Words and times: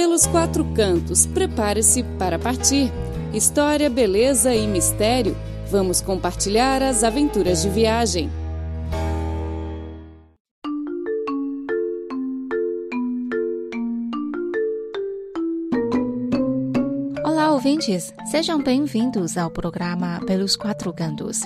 Pelos 0.00 0.24
quatro 0.26 0.64
cantos, 0.72 1.26
prepare-se 1.26 2.02
para 2.18 2.38
partir. 2.38 2.90
História, 3.34 3.90
beleza 3.90 4.54
e 4.54 4.66
mistério. 4.66 5.36
Vamos 5.70 6.00
compartilhar 6.00 6.82
as 6.82 7.04
aventuras 7.04 7.60
de 7.60 7.68
viagem. 7.68 8.30
Olá, 17.22 17.52
ouvintes! 17.52 18.10
Sejam 18.30 18.62
bem-vindos 18.62 19.36
ao 19.36 19.50
programa 19.50 20.18
Pelos 20.26 20.56
Quatro 20.56 20.94
Cantos. 20.94 21.42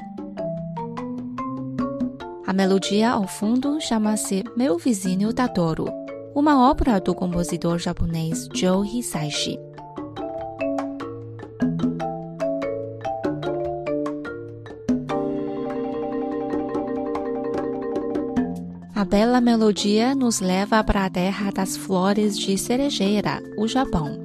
A 2.46 2.52
melodia 2.52 3.10
ao 3.10 3.26
fundo 3.26 3.80
chama-se 3.80 4.44
Meu 4.56 4.78
Vizinho 4.78 5.32
Tadoro, 5.32 6.03
uma 6.34 6.68
obra 6.68 7.00
do 7.00 7.14
compositor 7.14 7.78
japonês 7.78 8.48
Joe 8.52 8.86
Hisaishi. 8.98 9.56
A 18.94 19.04
bela 19.04 19.40
melodia 19.40 20.14
nos 20.14 20.40
leva 20.40 20.82
para 20.82 21.04
a 21.04 21.10
terra 21.10 21.52
das 21.52 21.76
flores 21.76 22.36
de 22.36 22.58
cerejeira, 22.58 23.40
o 23.56 23.68
Japão. 23.68 24.18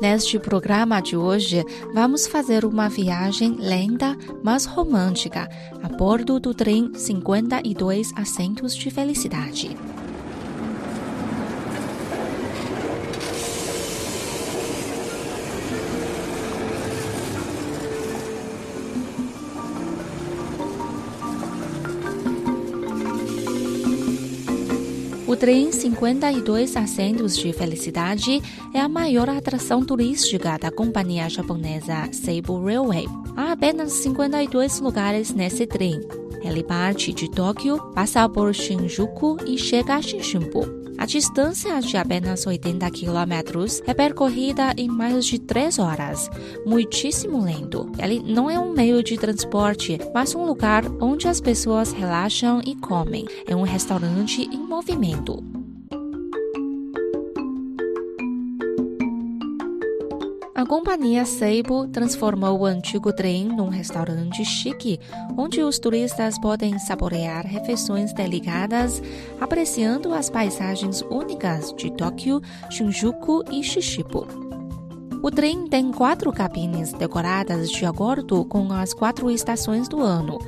Neste 0.00 0.38
programa 0.38 1.00
de 1.00 1.16
hoje, 1.16 1.64
vamos 1.92 2.26
fazer 2.26 2.64
uma 2.64 2.88
viagem 2.88 3.56
lenta, 3.58 4.16
mas 4.42 4.64
romântica, 4.64 5.48
a 5.82 5.88
bordo 5.88 6.40
do 6.40 6.54
trem 6.54 6.92
52 6.94 8.12
Assentos 8.16 8.74
de 8.74 8.90
Felicidade. 8.90 9.76
O 25.34 25.36
trem 25.36 25.72
52 25.72 26.76
Assentos 26.76 27.36
de 27.36 27.52
Felicidade 27.52 28.40
é 28.72 28.78
a 28.78 28.88
maior 28.88 29.28
atração 29.28 29.84
turística 29.84 30.56
da 30.56 30.70
companhia 30.70 31.28
japonesa 31.28 32.08
Seibu 32.12 32.64
Railway. 32.64 33.04
Há 33.36 33.50
apenas 33.50 33.94
52 33.94 34.78
lugares 34.78 35.34
nesse 35.34 35.66
trem. 35.66 36.00
Ele 36.40 36.62
parte 36.62 37.12
de 37.12 37.28
Tóquio, 37.28 37.82
passa 37.96 38.28
por 38.28 38.54
Shinjuku 38.54 39.38
e 39.44 39.58
chega 39.58 39.96
a 39.96 40.02
Shinshinbu. 40.02 40.83
A 40.96 41.06
distância 41.06 41.80
de 41.80 41.96
apenas 41.96 42.46
80 42.46 42.90
quilômetros 42.90 43.82
é 43.86 43.92
percorrida 43.92 44.72
em 44.76 44.88
mais 44.88 45.26
de 45.26 45.38
3 45.38 45.78
horas, 45.78 46.30
muitíssimo 46.64 47.42
lento. 47.42 47.90
Ele 47.98 48.22
não 48.22 48.48
é 48.50 48.58
um 48.58 48.72
meio 48.72 49.02
de 49.02 49.16
transporte, 49.16 49.98
mas 50.14 50.34
um 50.34 50.44
lugar 50.44 50.84
onde 51.00 51.28
as 51.28 51.40
pessoas 51.40 51.92
relaxam 51.92 52.60
e 52.64 52.74
comem. 52.76 53.26
É 53.46 53.54
um 53.54 53.62
restaurante 53.62 54.42
em 54.42 54.58
movimento. 54.58 55.63
A 60.64 60.66
companhia 60.66 61.26
Seibo 61.26 61.86
transformou 61.88 62.60
o 62.60 62.64
antigo 62.64 63.12
trem 63.12 63.44
num 63.44 63.68
restaurante 63.68 64.42
chique, 64.46 64.98
onde 65.36 65.62
os 65.62 65.78
turistas 65.78 66.38
podem 66.38 66.78
saborear 66.78 67.46
refeições 67.46 68.14
delicadas, 68.14 69.02
apreciando 69.38 70.14
as 70.14 70.30
paisagens 70.30 71.02
únicas 71.02 71.70
de 71.74 71.92
Tóquio, 71.92 72.40
Shinjuku 72.70 73.44
e 73.52 73.62
Shishibu. 73.62 74.26
O 75.22 75.30
trem 75.30 75.66
tem 75.68 75.92
quatro 75.92 76.32
cabines 76.32 76.94
decoradas 76.94 77.70
de 77.70 77.84
acordo 77.84 78.42
com 78.46 78.72
as 78.72 78.94
quatro 78.94 79.30
estações 79.30 79.86
do 79.86 80.00
ano. 80.00 80.38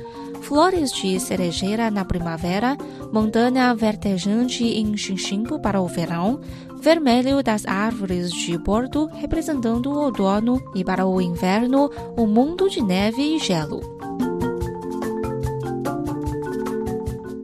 Flores 0.41 0.91
de 0.93 1.19
cerejeira 1.19 1.91
na 1.91 2.05
primavera, 2.05 2.77
montanha 3.11 3.73
vertejante 3.75 4.63
em 4.63 4.95
Shinshimbu 4.95 5.59
para 5.59 5.81
o 5.81 5.87
verão, 5.87 6.39
vermelho 6.79 7.43
das 7.43 7.65
árvores 7.65 8.31
de 8.31 8.57
bordo 8.57 9.07
representando 9.13 9.91
o 9.91 9.99
outono 9.99 10.61
e 10.75 10.83
para 10.83 11.05
o 11.05 11.21
inverno 11.21 11.89
o 12.15 12.25
mundo 12.25 12.69
de 12.69 12.81
neve 12.81 13.35
e 13.35 13.39
gelo. 13.39 13.81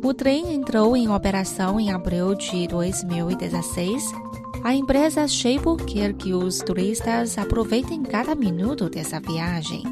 O 0.04 0.14
trem 0.14 0.54
entrou 0.54 0.96
em 0.96 1.10
operação 1.10 1.80
em 1.80 1.92
abril 1.92 2.36
de 2.36 2.68
2016. 2.68 4.12
A 4.64 4.76
empresa 4.76 5.28
Shape 5.28 5.76
quer 5.88 6.14
que 6.14 6.34
os 6.34 6.60
turistas 6.60 7.38
aproveitem 7.38 8.04
cada 8.04 8.36
minuto 8.36 8.90
dessa 8.90 9.20
viagem. 9.20 9.84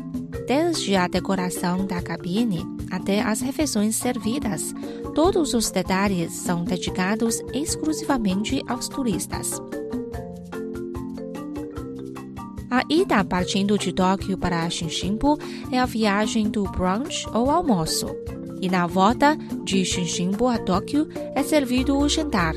Desde 0.48 0.96
a 0.96 1.08
decoração 1.08 1.86
da 1.86 2.02
cabine 2.02 2.66
até 2.92 3.22
as 3.22 3.42
refeições 3.42 3.96
servidas, 3.96 4.74
todos 5.16 5.54
os 5.54 5.72
detalhes 5.72 6.34
são 6.34 6.64
dedicados 6.64 7.42
exclusivamente 7.54 8.62
aos 8.68 8.88
turistas. 8.88 9.62
A 12.70 12.84
ida 12.90 13.24
partindo 13.24 13.78
de 13.78 13.92
Tóquio 13.92 14.38
para 14.38 14.70
Shinshimbu 14.70 15.38
é 15.72 15.80
a 15.80 15.86
viagem 15.86 16.50
do 16.50 16.64
brunch 16.64 17.28
ou 17.34 17.50
almoço. 17.50 18.08
E 18.62 18.70
na 18.70 18.88
volta 18.88 19.36
de 19.64 19.84
Shinshimbu 19.84 20.48
a 20.48 20.58
Tóquio 20.58 21.08
é 21.36 21.44
servido 21.44 21.98
o 21.98 22.08
jantar. 22.08 22.56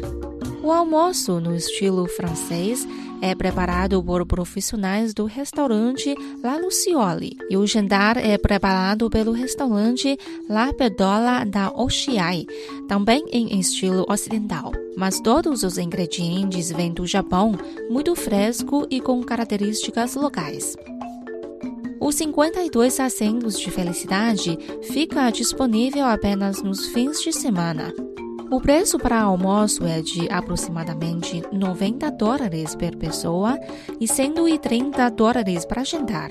O 0.64 0.72
almoço, 0.72 1.40
no 1.40 1.54
estilo 1.54 2.06
francês, 2.06 2.88
é 3.20 3.34
preparado 3.34 4.02
por 4.02 4.24
profissionais 4.24 5.12
do 5.12 5.26
restaurante 5.26 6.14
La 6.42 6.56
Lucioli 6.56 7.36
e 7.50 7.56
o 7.58 7.66
jantar 7.66 8.16
é 8.16 8.38
preparado 8.38 9.10
pelo 9.10 9.32
restaurante 9.32 10.18
La 10.48 10.72
Pedola 10.72 11.44
da 11.44 11.70
Oshiai, 11.70 12.46
também 12.88 13.26
em 13.30 13.60
estilo 13.60 14.06
ocidental. 14.08 14.72
Mas 14.96 15.20
todos 15.20 15.64
os 15.64 15.76
ingredientes 15.76 16.72
vêm 16.72 16.94
do 16.94 17.06
Japão, 17.06 17.52
muito 17.90 18.14
fresco 18.14 18.86
e 18.90 19.02
com 19.02 19.22
características 19.22 20.14
locais. 20.14 20.74
Os 22.00 22.14
52 22.14 23.00
assentos 23.00 23.60
de 23.60 23.70
felicidade 23.70 24.58
fica 24.84 25.28
disponível 25.28 26.06
apenas 26.06 26.62
nos 26.62 26.86
fins 26.86 27.20
de 27.20 27.34
semana. 27.34 27.92
O 28.54 28.60
preço 28.60 29.00
para 29.00 29.20
almoço 29.20 29.84
é 29.84 30.00
de 30.00 30.30
aproximadamente 30.30 31.42
90 31.50 32.08
dólares 32.12 32.76
por 32.76 32.94
pessoa 32.94 33.58
e 34.00 34.06
130 34.06 35.10
dólares 35.10 35.64
para 35.64 35.82
jantar. 35.82 36.30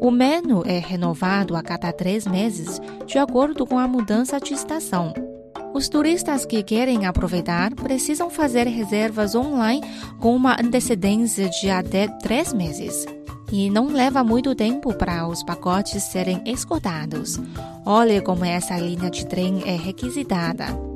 O 0.00 0.10
menu 0.10 0.64
é 0.66 0.80
renovado 0.80 1.54
a 1.54 1.62
cada 1.62 1.92
três 1.92 2.26
meses, 2.26 2.80
de 3.06 3.16
acordo 3.16 3.64
com 3.64 3.78
a 3.78 3.86
mudança 3.86 4.40
de 4.40 4.52
estação. 4.54 5.14
Os 5.72 5.88
turistas 5.88 6.44
que 6.44 6.64
querem 6.64 7.06
aproveitar 7.06 7.72
precisam 7.76 8.28
fazer 8.28 8.66
reservas 8.66 9.36
online 9.36 9.82
com 10.18 10.34
uma 10.34 10.60
antecedência 10.60 11.48
de 11.48 11.70
até 11.70 12.08
três 12.08 12.52
meses. 12.52 13.06
E 13.52 13.70
não 13.70 13.86
leva 13.86 14.24
muito 14.24 14.52
tempo 14.56 14.92
para 14.94 15.28
os 15.28 15.44
pacotes 15.44 16.02
serem 16.02 16.42
esgotados. 16.44 17.38
Olhe 17.86 18.20
como 18.20 18.44
essa 18.44 18.76
linha 18.76 19.08
de 19.08 19.24
trem 19.26 19.62
é 19.64 19.76
requisitada. 19.76 20.91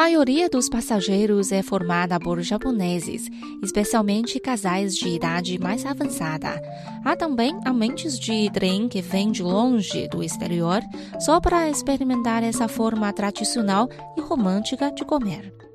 Maioria 0.00 0.48
dos 0.48 0.66
passageiros 0.66 1.52
é 1.52 1.62
formada 1.62 2.18
por 2.18 2.40
japoneses, 2.40 3.28
especialmente 3.62 4.40
casais 4.40 4.94
de 4.94 5.10
idade 5.10 5.58
mais 5.58 5.84
avançada. 5.84 6.58
Há 7.04 7.14
também 7.14 7.54
amantes 7.66 8.18
de 8.18 8.50
trem 8.50 8.88
que 8.88 9.02
vêm 9.02 9.30
de 9.30 9.42
longe 9.42 10.08
do 10.08 10.22
exterior 10.22 10.80
só 11.18 11.38
para 11.38 11.68
experimentar 11.68 12.42
essa 12.42 12.66
forma 12.66 13.12
tradicional 13.12 13.90
e 14.16 14.22
romântica 14.22 14.90
de 14.90 15.04
comer. 15.04 15.69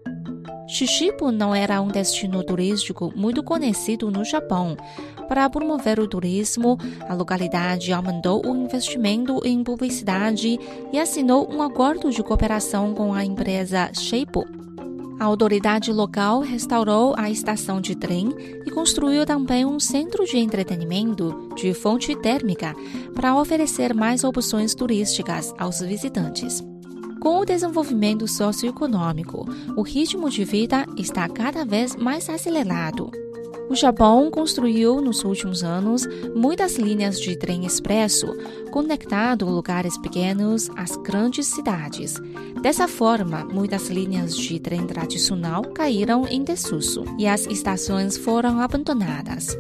Shishibu 0.68 1.32
não 1.32 1.54
era 1.54 1.80
um 1.82 1.88
destino 1.88 2.44
turístico 2.44 3.14
muito 3.16 3.44
conhecido 3.44 4.10
no 4.10 4.26
Japão. 4.26 4.76
Para 5.28 5.50
promover 5.50 6.00
o 6.00 6.08
turismo, 6.08 6.78
a 7.08 7.14
localidade 7.14 7.92
aumentou 7.94 8.46
o 8.46 8.56
investimento 8.56 9.40
em 9.46 9.64
publicidade 9.64 10.60
e 10.92 11.00
assinou 11.00 11.52
um 11.52 11.62
acordo 11.62 12.12
de 12.12 12.24
cooperação 12.24 12.94
com 12.94 13.14
a 13.14 13.24
empresa 13.24 13.92
Sheibu. 13.94 14.46
A 15.20 15.26
autoridade 15.26 15.94
local 15.94 16.42
restaurou 16.42 17.14
a 17.18 17.30
estação 17.30 17.80
de 17.80 17.96
trem 17.96 18.30
e 18.66 18.72
construiu 18.72 19.26
também 19.26 19.66
um 19.66 19.80
centro 19.80 20.26
de 20.26 20.38
entretenimento 20.38 21.54
de 21.56 21.74
fonte 21.74 22.14
térmica 22.18 22.76
para 23.14 23.36
oferecer 23.36 23.94
mais 23.94 24.24
opções 24.26 24.76
turísticas 24.76 25.54
aos 25.58 25.80
visitantes. 25.80 26.62
Com 27.26 27.40
o 27.40 27.46
desenvolvimento 27.46 28.28
socioeconômico, 28.28 29.48
o 29.76 29.82
ritmo 29.82 30.30
de 30.30 30.46
vida 30.46 30.86
está 30.96 31.28
cada 31.28 31.66
vez 31.66 31.96
mais 31.96 32.30
acelerado. 32.30 33.10
O 33.68 33.74
Japão 33.74 34.30
construiu 34.30 35.02
nos 35.02 35.24
últimos 35.24 35.64
anos 35.64 36.08
muitas 36.36 36.76
linhas 36.76 37.20
de 37.20 37.36
trem 37.36 37.66
expresso, 37.66 38.28
conectando 38.70 39.50
lugares 39.50 39.98
pequenos 39.98 40.70
às 40.76 40.96
grandes 40.98 41.48
cidades. 41.48 42.22
Dessa 42.62 42.88
forma, 42.88 43.44
muitas 43.44 43.90
linhas 43.90 44.38
de 44.38 44.60
trem 44.60 44.86
tradicional 44.86 45.64
caíram 45.64 46.28
em 46.28 46.44
desuso 46.44 47.06
e 47.18 47.26
as 47.26 47.48
estações 47.48 48.18
foram 48.18 48.60
abandonadas. 48.62 49.58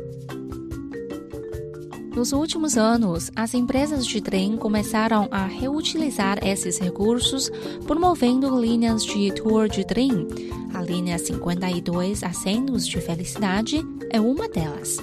Nos 2.15 2.31
últimos 2.31 2.77
anos, 2.77 3.29
as 3.35 3.53
empresas 3.53 4.05
de 4.05 4.21
trem 4.21 4.55
começaram 4.55 5.27
a 5.29 5.45
reutilizar 5.45 6.39
esses 6.47 6.79
recursos, 6.79 7.51
promovendo 7.85 8.57
linhas 8.57 9.03
de 9.03 9.33
tour 9.33 9.67
de 9.67 9.85
trem. 9.85 10.25
A 10.73 10.81
linha 10.81 11.19
52 11.19 12.23
Assentos 12.23 12.87
de 12.87 13.01
Felicidade 13.01 13.85
é 14.09 14.21
uma 14.21 14.47
delas. 14.47 14.97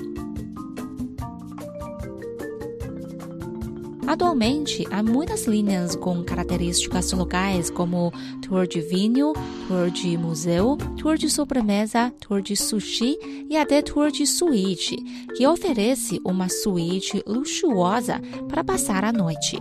Atualmente, 4.12 4.86
há 4.90 5.02
muitas 5.02 5.46
linhas 5.46 5.96
com 5.96 6.22
características 6.22 7.10
locais 7.12 7.70
como 7.70 8.12
tour 8.42 8.66
de 8.66 8.82
vinho, 8.82 9.32
tour 9.66 9.90
de 9.90 10.18
museu, 10.18 10.76
tour 10.98 11.16
de 11.16 11.30
sobremesa, 11.30 12.12
tour 12.20 12.42
de 12.42 12.54
sushi 12.54 13.16
e 13.48 13.56
até 13.56 13.80
tour 13.80 14.10
de 14.10 14.26
suíte, 14.26 14.96
que 15.34 15.46
oferece 15.46 16.20
uma 16.26 16.50
suíte 16.50 17.22
luxuosa 17.26 18.20
para 18.50 18.62
passar 18.62 19.02
a 19.02 19.14
noite. 19.14 19.58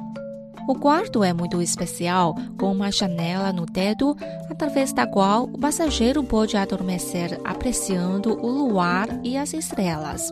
O 0.67 0.75
quarto 0.75 1.23
é 1.23 1.31
muito 1.31 1.61
especial, 1.61 2.35
com 2.59 2.73
uma 2.73 2.91
janela 2.91 3.53
no 3.53 3.65
teto, 3.65 4.17
através 4.49 4.91
da 4.91 5.07
qual 5.07 5.45
o 5.45 5.57
passageiro 5.57 6.25
pode 6.25 6.57
adormecer 6.57 7.39
apreciando 7.45 8.37
o 8.45 8.49
luar 8.49 9.07
e 9.23 9.37
as 9.37 9.53
estrelas. 9.53 10.29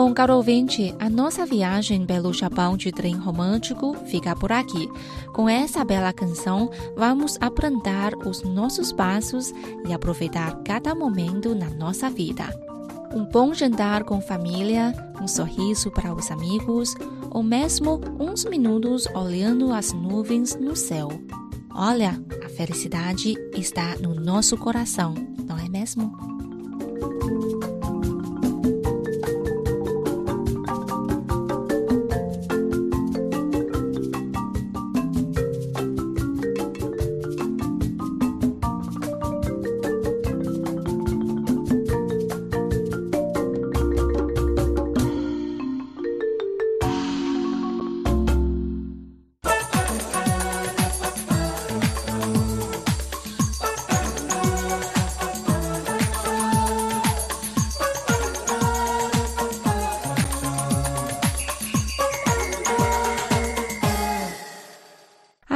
Bom, 0.00 0.14
caro 0.14 0.36
ouvinte, 0.36 0.94
a 1.00 1.10
nossa 1.10 1.44
viagem 1.44 2.06
pelo 2.06 2.32
Japão 2.32 2.76
de 2.76 2.92
trem 2.92 3.16
romântico 3.16 3.96
fica 4.06 4.36
por 4.36 4.52
aqui. 4.52 4.88
Com 5.32 5.48
essa 5.48 5.84
bela 5.84 6.12
canção, 6.12 6.70
vamos 6.96 7.36
aprender 7.40 8.16
os 8.24 8.44
nossos 8.44 8.92
passos 8.92 9.52
e 9.88 9.92
aproveitar 9.92 10.54
cada 10.62 10.94
momento 10.94 11.52
na 11.52 11.68
nossa 11.70 12.08
vida. 12.08 12.44
Um 13.12 13.24
bom 13.24 13.52
jantar 13.52 14.04
com 14.04 14.20
família, 14.20 14.94
um 15.20 15.26
sorriso 15.26 15.90
para 15.90 16.14
os 16.14 16.30
amigos, 16.30 16.94
ou 17.28 17.42
mesmo 17.42 18.00
uns 18.20 18.44
minutos 18.44 19.04
olhando 19.16 19.72
as 19.72 19.92
nuvens 19.92 20.54
no 20.54 20.76
céu. 20.76 21.08
Olha, 21.74 22.22
a 22.46 22.48
felicidade 22.48 23.34
está 23.52 23.96
no 23.96 24.14
nosso 24.14 24.56
coração, 24.56 25.12
não 25.44 25.58
é 25.58 25.68
mesmo? 25.68 26.16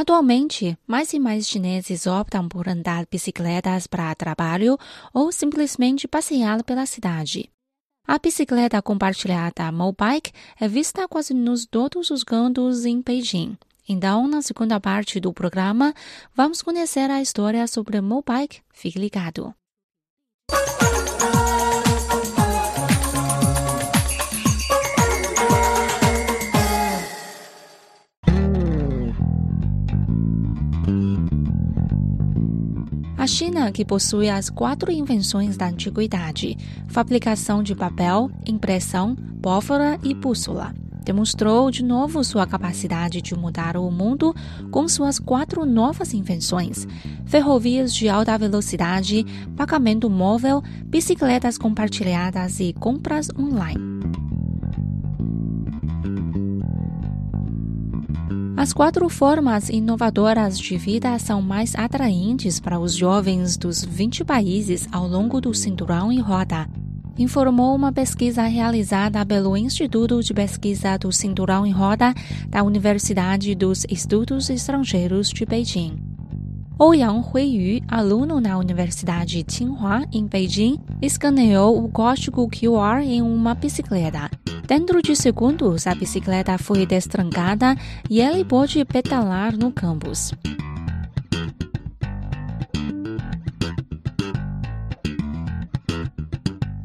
Atualmente, 0.02 0.76
mais 0.84 1.12
e 1.12 1.20
mais 1.20 1.48
chineses 1.48 2.08
optam 2.08 2.48
por 2.48 2.68
andar 2.68 3.06
bicicletas 3.08 3.86
para 3.86 4.12
trabalho 4.16 4.76
ou 5.14 5.30
simplesmente 5.30 6.08
passear 6.08 6.64
pela 6.64 6.86
cidade. 6.86 7.48
A 8.04 8.18
bicicleta 8.18 8.82
compartilhada 8.82 9.70
Mobike 9.70 10.32
é 10.58 10.66
vista 10.66 11.06
quase 11.06 11.32
nos 11.32 11.66
todos 11.66 12.10
os 12.10 12.24
cantos 12.24 12.84
em 12.84 13.00
Beijing. 13.00 13.56
Então, 13.88 14.26
na 14.26 14.42
segunda 14.42 14.80
parte 14.80 15.20
do 15.20 15.32
programa, 15.32 15.94
vamos 16.34 16.62
conhecer 16.62 17.08
a 17.08 17.22
história 17.22 17.64
sobre 17.68 18.00
Mobike. 18.00 18.60
Fique 18.72 18.98
ligado. 18.98 19.54
China, 33.52 33.70
que 33.70 33.84
possui 33.84 34.30
as 34.30 34.48
quatro 34.48 34.90
invenções 34.90 35.58
da 35.58 35.66
antiguidade: 35.66 36.56
fabricação 36.88 37.62
de 37.62 37.74
papel, 37.74 38.30
impressão, 38.46 39.14
pólvora 39.42 39.98
e 40.02 40.14
bússola, 40.14 40.74
demonstrou 41.04 41.70
de 41.70 41.84
novo 41.84 42.24
sua 42.24 42.46
capacidade 42.46 43.20
de 43.20 43.34
mudar 43.34 43.76
o 43.76 43.90
mundo 43.90 44.34
com 44.70 44.88
suas 44.88 45.18
quatro 45.18 45.66
novas 45.66 46.14
invenções: 46.14 46.86
ferrovias 47.26 47.94
de 47.94 48.08
alta 48.08 48.38
velocidade, 48.38 49.22
pagamento 49.54 50.08
móvel, 50.08 50.62
bicicletas 50.86 51.58
compartilhadas 51.58 52.58
e 52.58 52.72
compras 52.72 53.28
online. 53.38 54.21
As 58.62 58.72
quatro 58.72 59.08
formas 59.08 59.68
inovadoras 59.68 60.56
de 60.56 60.76
vida 60.76 61.18
são 61.18 61.42
mais 61.42 61.74
atraentes 61.74 62.60
para 62.60 62.78
os 62.78 62.94
jovens 62.94 63.56
dos 63.56 63.84
20 63.84 64.24
países 64.24 64.86
ao 64.92 65.08
longo 65.08 65.40
do 65.40 65.52
Cinturão 65.52 66.12
em 66.12 66.20
Roda, 66.20 66.68
informou 67.18 67.74
uma 67.74 67.92
pesquisa 67.92 68.42
realizada 68.42 69.26
pelo 69.26 69.56
Instituto 69.56 70.22
de 70.22 70.32
Pesquisa 70.32 70.96
do 70.96 71.10
Cinturão 71.10 71.66
em 71.66 71.72
Roda 71.72 72.14
da 72.48 72.62
Universidade 72.62 73.52
dos 73.56 73.84
Estudos 73.90 74.48
Estrangeiros 74.48 75.30
de 75.30 75.44
Beijing. 75.44 75.96
Ouyang 76.78 77.20
Huiyu, 77.34 77.82
aluno 77.88 78.40
na 78.40 78.56
Universidade 78.58 79.42
Tsinghua, 79.42 80.04
em 80.12 80.24
Beijing, 80.24 80.78
escaneou 81.02 81.84
o 81.84 81.88
código 81.88 82.48
QR 82.48 83.02
em 83.02 83.22
uma 83.22 83.56
bicicleta. 83.56 84.30
Dentro 84.74 85.02
de 85.02 85.14
segundos, 85.14 85.86
a 85.86 85.94
bicicleta 85.94 86.56
foi 86.56 86.86
destrancada 86.86 87.76
e 88.08 88.22
ele 88.22 88.42
pôde 88.42 88.82
pedalar 88.86 89.54
no 89.54 89.70
campus. 89.70 90.32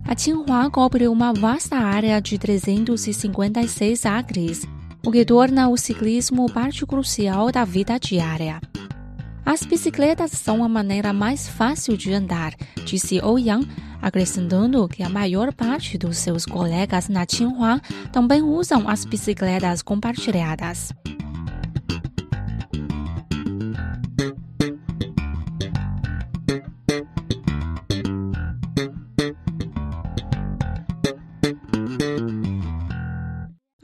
A 0.06 0.14
Tsinghua 0.14 0.70
cobre 0.70 1.08
uma 1.08 1.32
vasta 1.32 1.78
área 1.78 2.20
de 2.20 2.38
356 2.38 4.06
acres, 4.06 4.68
o 5.06 5.10
que 5.10 5.24
torna 5.24 5.70
o 5.70 5.78
ciclismo 5.78 6.52
parte 6.52 6.86
crucial 6.86 7.54
da 7.54 7.64
vida 7.64 7.98
diária. 7.98 8.60
As 9.46 9.64
bicicletas 9.64 10.32
são 10.32 10.62
a 10.62 10.68
maneira 10.68 11.14
mais 11.14 11.48
fácil 11.48 11.96
de 11.96 12.12
andar, 12.12 12.54
disse 12.84 13.22
Ouyang, 13.22 13.66
acrescentando 14.02 14.88
que 14.88 15.04
a 15.04 15.10
maior 15.10 15.54
parte 15.54 15.98
dos 15.98 16.18
seus 16.18 16.46
colegas 16.46 17.10
na 17.10 17.26
Tsinghua 17.26 17.82
também 18.12 18.42
usam 18.42 18.88
as 18.88 19.06
bicicletas 19.06 19.82
compartilhadas. 19.82 20.94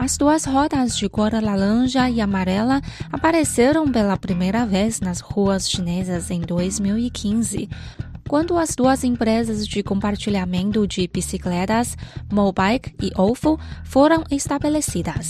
As 0.03 0.17
duas 0.17 0.43
rodas 0.43 0.97
de 0.97 1.07
cor 1.07 1.31
laranja 1.31 2.09
e 2.09 2.19
amarela 2.19 2.81
apareceram 3.09 3.89
pela 3.89 4.17
primeira 4.17 4.65
vez 4.65 4.99
nas 4.99 5.21
ruas 5.21 5.69
chinesas 5.69 6.29
em 6.29 6.41
2015, 6.41 7.69
quando 8.33 8.57
as 8.57 8.75
duas 8.75 9.03
empresas 9.03 9.67
de 9.67 9.83
compartilhamento 9.83 10.87
de 10.87 11.07
bicicletas, 11.07 11.95
Mobike 12.31 12.95
e 12.99 13.11
Ofo, 13.15 13.59
foram 13.83 14.23
estabelecidas. 14.31 15.29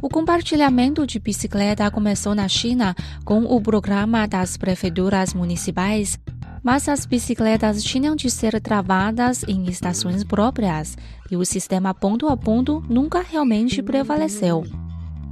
O 0.00 0.08
compartilhamento 0.08 1.04
de 1.04 1.18
bicicleta 1.18 1.90
começou 1.90 2.32
na 2.32 2.46
China 2.46 2.94
com 3.24 3.42
o 3.42 3.60
programa 3.60 4.28
das 4.28 4.56
prefeituras 4.56 5.34
municipais 5.34 6.16
mas 6.62 6.88
as 6.88 7.06
bicicletas 7.06 7.82
tinham 7.82 8.16
de 8.16 8.28
ser 8.28 8.60
travadas 8.60 9.44
em 9.48 9.68
estações 9.68 10.24
próprias 10.24 10.96
e 11.30 11.36
o 11.36 11.44
sistema 11.44 11.94
ponto 11.94 12.28
a 12.28 12.36
ponto 12.36 12.82
nunca 12.88 13.20
realmente 13.20 13.80
prevaleceu. 13.80 14.64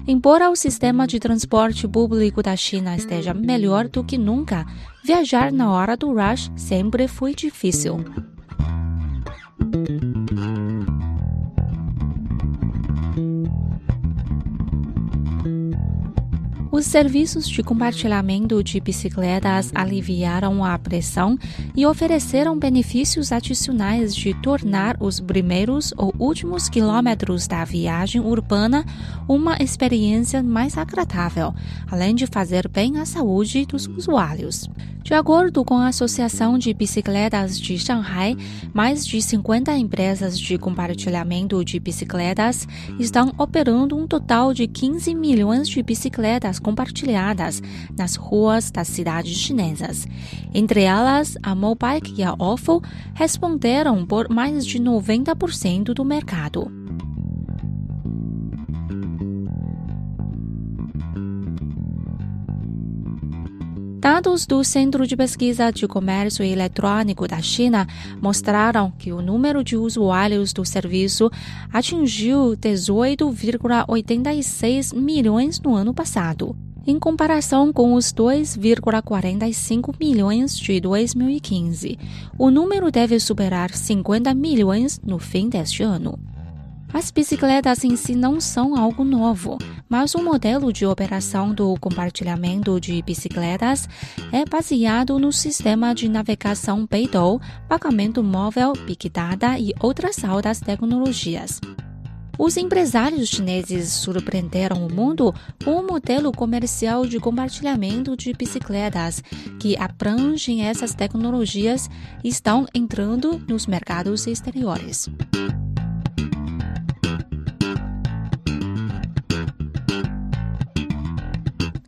Embora 0.06 0.50
o 0.50 0.56
sistema 0.56 1.06
de 1.06 1.18
transporte 1.18 1.88
público 1.88 2.42
da 2.42 2.54
China 2.54 2.94
esteja 2.94 3.32
melhor 3.32 3.88
do 3.88 4.04
que 4.04 4.18
nunca, 4.18 4.66
viajar 5.02 5.50
na 5.50 5.70
hora 5.70 5.96
do 5.96 6.12
rush 6.12 6.50
sempre 6.56 7.08
foi 7.08 7.34
difícil. 7.34 8.04
Os 16.74 16.86
serviços 16.86 17.48
de 17.48 17.62
compartilhamento 17.62 18.60
de 18.60 18.80
bicicletas 18.80 19.70
aliviaram 19.76 20.64
a 20.64 20.76
pressão 20.76 21.38
e 21.76 21.86
ofereceram 21.86 22.58
benefícios 22.58 23.30
adicionais 23.30 24.12
de 24.12 24.34
tornar 24.42 24.96
os 24.98 25.20
primeiros 25.20 25.94
ou 25.96 26.12
últimos 26.18 26.68
quilômetros 26.68 27.46
da 27.46 27.64
viagem 27.64 28.20
urbana 28.20 28.84
uma 29.28 29.56
experiência 29.62 30.42
mais 30.42 30.76
agradável, 30.76 31.54
além 31.88 32.12
de 32.12 32.26
fazer 32.26 32.66
bem 32.66 32.98
à 32.98 33.06
saúde 33.06 33.64
dos 33.66 33.86
usuários. 33.86 34.68
De 35.04 35.12
acordo 35.12 35.62
com 35.66 35.76
a 35.76 35.88
Associação 35.88 36.56
de 36.56 36.72
Bicicletas 36.72 37.60
de 37.60 37.78
Shanghai, 37.78 38.34
mais 38.72 39.06
de 39.06 39.20
50 39.20 39.76
empresas 39.76 40.40
de 40.40 40.56
compartilhamento 40.56 41.62
de 41.62 41.78
bicicletas 41.78 42.66
estão 42.98 43.30
operando 43.36 43.94
um 43.98 44.06
total 44.06 44.54
de 44.54 44.66
15 44.66 45.14
milhões 45.14 45.68
de 45.68 45.82
bicicletas 45.82 46.58
compartilhadas 46.64 47.62
nas 47.97 48.16
ruas 48.16 48.73
das 48.73 48.88
cidades 48.88 49.37
chinesas. 49.37 50.09
Entre 50.52 50.83
elas, 50.83 51.37
a 51.42 51.54
Mobike 51.54 52.14
e 52.16 52.25
a 52.25 52.35
Ofo 52.37 52.83
responderam 53.14 54.04
por 54.04 54.28
mais 54.28 54.66
de 54.66 54.80
90% 54.80 55.92
do 55.94 56.04
mercado. 56.04 56.83
Dados 64.04 64.44
do 64.44 64.61
Centro 64.62 65.06
de 65.06 65.16
Pesquisa 65.16 65.73
de 65.73 65.88
Comércio 65.88 66.44
Eletrônico 66.44 67.26
da 67.26 67.40
China 67.40 67.88
mostraram 68.20 68.92
que 68.99 69.14
o 69.14 69.23
número 69.23 69.64
de 69.64 69.78
usuários 69.78 70.52
do 70.52 70.62
serviço 70.62 71.30
atingiu 71.73 72.54
18,86 72.54 74.94
milhões 74.94 75.58
no 75.58 75.75
ano 75.75 75.94
passado, 75.94 76.54
em 76.87 76.99
comparação 76.99 77.73
com 77.73 77.94
os 77.94 78.12
2,45 78.12 79.94
milhões 79.99 80.54
de 80.54 80.78
2015. 80.80 81.99
O 82.38 82.50
número 82.50 82.90
deve 82.90 83.18
superar 83.18 83.70
50 83.70 84.34
milhões 84.34 85.00
no 85.02 85.18
fim 85.18 85.49
deste 85.49 85.82
ano. 85.82 86.18
As 86.94 87.10
bicicletas 87.10 87.82
em 87.82 87.96
si 87.96 88.14
não 88.14 88.40
são 88.40 88.76
algo 88.76 89.02
novo, 89.02 89.58
mas 89.88 90.14
o 90.14 90.22
modelo 90.22 90.72
de 90.72 90.86
operação 90.86 91.52
do 91.52 91.74
compartilhamento 91.80 92.80
de 92.80 93.02
bicicletas 93.02 93.88
é 94.30 94.44
baseado 94.44 95.18
no 95.18 95.32
sistema 95.32 95.92
de 95.92 96.08
navegação 96.08 96.86
Beidou, 96.86 97.40
pagamento 97.68 98.22
móvel, 98.22 98.74
Big 98.86 99.08
Data 99.08 99.58
e 99.58 99.74
outras 99.80 100.22
altas 100.24 100.60
tecnologias. 100.60 101.60
Os 102.38 102.56
empresários 102.56 103.28
chineses 103.28 103.92
surpreenderam 103.92 104.86
o 104.86 104.92
mundo 104.92 105.34
com 105.64 105.80
um 105.80 105.86
modelo 105.86 106.30
comercial 106.30 107.06
de 107.06 107.18
compartilhamento 107.18 108.16
de 108.16 108.32
bicicletas 108.32 109.20
que 109.58 109.76
abrangem 109.76 110.64
essas 110.64 110.94
tecnologias 110.94 111.90
e 112.22 112.28
estão 112.28 112.66
entrando 112.72 113.42
nos 113.48 113.66
mercados 113.66 114.28
exteriores. 114.28 115.08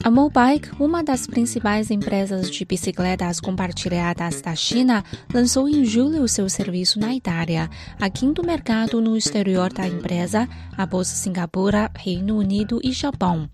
A 0.06 0.10
Mobike, 0.10 0.70
uma 0.78 1.02
das 1.02 1.26
principais 1.26 1.90
empresas 1.90 2.48
de 2.48 2.64
bicicletas 2.64 3.40
compartilhadas 3.40 4.40
da 4.40 4.54
China, 4.54 5.02
lançou 5.34 5.68
em 5.68 5.84
julho 5.84 6.28
seu 6.28 6.48
serviço 6.48 7.00
na 7.00 7.12
Itália, 7.12 7.68
a 8.00 8.08
quinto 8.08 8.46
mercado 8.46 9.00
no 9.00 9.16
exterior 9.16 9.72
da 9.72 9.84
empresa, 9.84 10.48
após 10.78 11.08
Singapura, 11.08 11.90
Reino 11.98 12.38
Unido 12.38 12.78
e 12.84 12.92
Japão. 12.92 13.50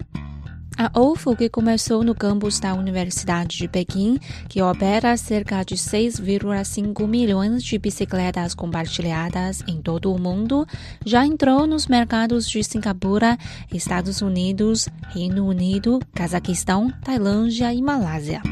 A 0.83 0.91
OFO, 0.99 1.37
que 1.37 1.49
começou 1.49 2.03
no 2.03 2.13
campus 2.13 2.59
da 2.59 2.75
Universidade 2.75 3.57
de 3.57 3.69
Pequim, 3.69 4.19
que 4.49 4.61
opera 4.61 5.17
cerca 5.17 5.63
de 5.63 5.77
6,5 5.77 7.07
milhões 7.07 7.63
de 7.63 7.79
bicicletas 7.79 8.53
compartilhadas 8.53 9.63
em 9.69 9.81
todo 9.81 10.13
o 10.13 10.19
mundo, 10.19 10.67
já 11.07 11.25
entrou 11.25 11.69
nos 11.69 11.87
mercados 11.87 12.49
de 12.49 12.65
Singapura, 12.65 13.39
Estados 13.73 14.23
Unidos, 14.23 14.89
Reino 15.11 15.47
Unido, 15.47 16.01
Cazaquistão, 16.13 16.93
Tailândia 17.05 17.73
e 17.73 17.81
Malásia. 17.81 18.43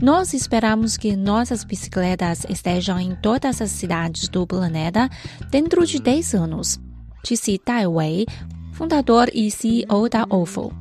Nós 0.00 0.32
esperamos 0.32 0.96
que 0.96 1.16
nossas 1.16 1.64
bicicletas 1.64 2.46
estejam 2.48 3.00
em 3.00 3.16
todas 3.16 3.60
as 3.60 3.70
cidades 3.70 4.28
do 4.28 4.46
planeta 4.46 5.08
dentro 5.50 5.84
de 5.84 6.00
10 6.00 6.34
anos, 6.34 6.78
disse 7.24 7.58
Tai 7.58 7.88
Wei, 7.88 8.24
fundador 8.72 9.28
e 9.34 9.50
CEO 9.50 10.08
da 10.08 10.24
OFO. 10.30 10.72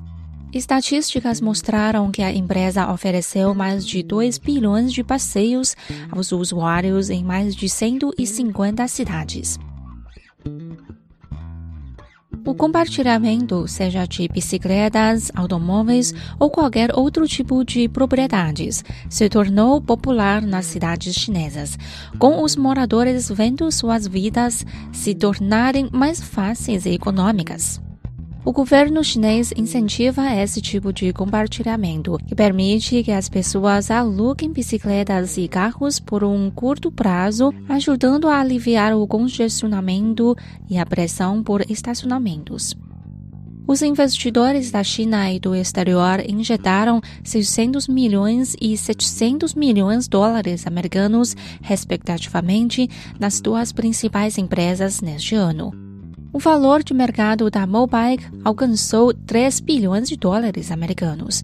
Estatísticas 0.54 1.42
mostraram 1.42 2.12
que 2.12 2.22
a 2.22 2.32
empresa 2.32 2.92
ofereceu 2.92 3.56
mais 3.56 3.86
de 3.86 4.04
2 4.04 4.38
bilhões 4.38 4.94
de 4.94 5.04
passeios 5.04 5.76
aos 6.12 6.32
usuários 6.32 7.10
em 7.10 7.24
mais 7.24 7.56
de 7.56 7.68
150 7.68 8.88
cidades. 8.88 9.58
O 12.48 12.56
compartilhamento, 12.56 13.68
seja 13.68 14.06
de 14.08 14.26
bicicletas, 14.30 15.30
automóveis 15.36 16.14
ou 16.40 16.50
qualquer 16.50 16.98
outro 16.98 17.28
tipo 17.28 17.62
de 17.66 17.90
propriedades, 17.90 18.86
se 19.10 19.28
tornou 19.28 19.82
popular 19.82 20.42
nas 20.42 20.66
cidades 20.66 21.14
chinesas, 21.14 21.78
com 22.18 22.42
os 22.42 22.56
moradores 22.56 23.30
vendo 23.30 23.70
suas 23.70 24.08
vidas 24.08 24.66
se 24.94 25.14
tornarem 25.14 25.90
mais 25.92 26.22
fáceis 26.22 26.86
e 26.86 26.92
econômicas. 26.92 27.86
O 28.48 28.54
governo 28.54 29.04
chinês 29.04 29.52
incentiva 29.58 30.34
esse 30.34 30.62
tipo 30.62 30.94
de 30.94 31.12
compartilhamento, 31.12 32.18
que 32.26 32.34
permite 32.34 33.04
que 33.04 33.12
as 33.12 33.28
pessoas 33.28 33.92
aluguem 33.92 34.54
bicicletas 34.54 35.36
e 35.36 35.50
carros 35.50 36.00
por 36.00 36.24
um 36.24 36.50
curto 36.50 36.90
prazo, 36.90 37.54
ajudando 37.68 38.30
a 38.30 38.40
aliviar 38.40 38.96
o 38.96 39.06
congestionamento 39.06 40.34
e 40.70 40.78
a 40.78 40.86
pressão 40.86 41.44
por 41.44 41.70
estacionamentos. 41.70 42.74
Os 43.68 43.82
investidores 43.82 44.72
da 44.72 44.82
China 44.82 45.30
e 45.30 45.42
do 45.42 45.54
exterior 45.54 46.24
injetaram 46.26 47.02
600 47.26 47.90
milhões 47.90 48.56
e 48.62 48.78
700 48.78 49.56
milhões 49.56 50.06
de 50.06 50.12
dólares 50.12 50.66
americanos, 50.66 51.36
respectivamente, 51.62 52.90
nas 53.20 53.42
duas 53.42 53.74
principais 53.74 54.38
empresas 54.38 55.02
neste 55.02 55.36
ano. 55.36 55.87
O 56.38 56.40
valor 56.40 56.84
de 56.84 56.94
mercado 56.94 57.50
da 57.50 57.66
Mobike 57.66 58.28
alcançou 58.44 59.12
3 59.12 59.60
bilhões 59.60 60.08
de 60.08 60.16
dólares 60.16 60.70
americanos. 60.70 61.44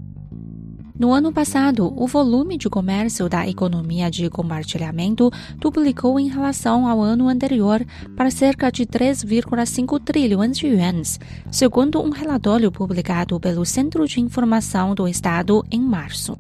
No 0.99 1.11
ano 1.11 1.33
passado, 1.33 1.91
o 1.99 2.05
volume 2.05 2.59
de 2.59 2.69
comércio 2.69 3.27
da 3.27 3.47
economia 3.47 4.11
de 4.11 4.29
compartilhamento 4.29 5.31
duplicou 5.57 6.19
em 6.19 6.29
relação 6.29 6.87
ao 6.87 7.01
ano 7.01 7.27
anterior 7.27 7.83
para 8.15 8.29
cerca 8.29 8.71
de 8.71 8.85
3,5 8.85 9.99
trilhões 9.99 10.55
de 10.55 10.67
yuans, 10.67 11.19
segundo 11.49 11.99
um 11.99 12.11
relatório 12.11 12.71
publicado 12.71 13.39
pelo 13.39 13.65
Centro 13.65 14.07
de 14.07 14.21
Informação 14.21 14.93
do 14.93 15.07
Estado 15.07 15.65
em 15.71 15.81
março. 15.81 16.37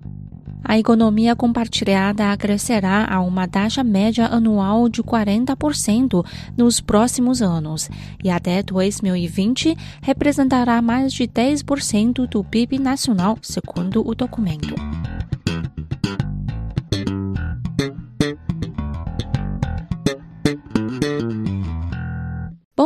A 0.73 0.79
economia 0.79 1.35
compartilhada 1.35 2.35
crescerá 2.35 3.05
a 3.07 3.21
uma 3.21 3.47
taxa 3.47 3.83
média 3.83 4.25
anual 4.25 4.89
de 4.89 5.03
40% 5.03 6.25
nos 6.57 6.81
próximos 6.81 7.43
anos 7.43 7.91
e 8.23 8.31
até 8.31 8.63
2020 8.63 9.77
representará 10.01 10.81
mais 10.81 11.13
de 11.13 11.27
10% 11.27 12.27
do 12.27 12.43
PIB 12.43 12.79
nacional, 12.79 13.37
segundo 13.43 14.01
o 14.03 14.15
documento. 14.15 14.73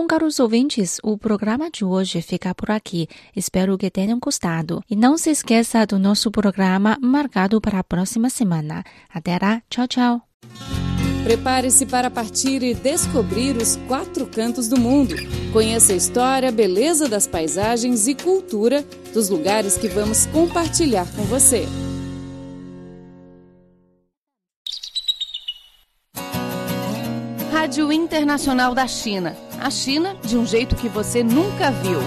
Bom, 0.07 0.15
caros 0.15 0.39
ouvintes, 0.39 0.99
o 1.03 1.17
programa 1.17 1.69
de 1.69 1.83
hoje 1.83 2.21
fica 2.21 2.55
por 2.55 2.71
aqui. 2.71 3.09
Espero 3.35 3.77
que 3.77 3.91
tenham 3.91 4.17
gostado. 4.19 4.81
E 4.89 4.95
não 4.95 5.17
se 5.17 5.29
esqueça 5.29 5.85
do 5.85 5.99
nosso 5.99 6.31
programa 6.31 6.97
marcado 7.01 7.59
para 7.59 7.79
a 7.79 7.83
próxima 7.83 8.29
semana. 8.29 8.85
Até 9.13 9.37
lá, 9.37 9.61
tchau, 9.69 9.85
tchau. 9.85 10.21
Prepare-se 11.25 11.85
para 11.85 12.09
partir 12.09 12.63
e 12.63 12.73
descobrir 12.73 13.57
os 13.57 13.75
quatro 13.85 14.25
cantos 14.27 14.69
do 14.69 14.79
mundo. 14.79 15.13
Conheça 15.51 15.91
a 15.91 15.97
história, 15.97 16.53
beleza 16.53 17.09
das 17.09 17.27
paisagens 17.27 18.07
e 18.07 18.15
cultura 18.15 18.85
dos 19.13 19.27
lugares 19.27 19.75
que 19.75 19.89
vamos 19.89 20.25
compartilhar 20.27 21.05
com 21.17 21.23
você. 21.23 21.65
Rádio 27.67 27.91
Internacional 27.91 28.73
da 28.73 28.87
China. 28.87 29.35
A 29.59 29.69
China 29.69 30.15
de 30.23 30.37
um 30.37 30.45
jeito 30.45 30.73
que 30.73 30.87
você 30.87 31.21
nunca 31.21 31.69
viu. 31.69 31.99